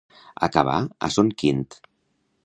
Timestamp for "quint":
1.43-1.67